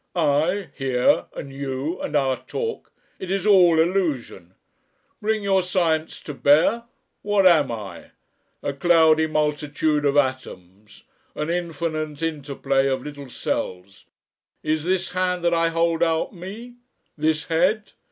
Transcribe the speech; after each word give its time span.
I, 0.15 0.71
here, 0.73 1.25
and 1.35 1.53
you, 1.53 1.99
and 2.01 2.15
our 2.15 2.35
talk 2.35 2.91
it 3.19 3.29
is 3.29 3.45
all 3.45 3.79
Illusion. 3.79 4.55
Bring 5.21 5.43
your 5.43 5.61
Science 5.61 6.21
to 6.21 6.33
bear 6.33 6.85
what 7.21 7.45
am 7.45 7.71
I? 7.71 8.09
A 8.63 8.73
cloudy 8.73 9.27
multitude 9.27 10.03
of 10.03 10.17
atoms, 10.17 11.03
an 11.35 11.51
infinite 11.51 12.23
interplay 12.23 12.87
of 12.87 13.03
little 13.03 13.29
cells. 13.29 14.05
Is 14.63 14.85
this 14.85 15.11
hand 15.11 15.45
that 15.45 15.53
I 15.53 15.69
hold 15.69 16.01
out 16.01 16.33
me? 16.33 16.77
This 17.15 17.45
head? 17.49 17.91